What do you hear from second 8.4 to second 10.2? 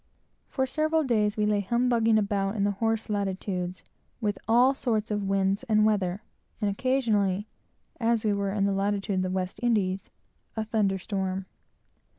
in the latitude of the West Indies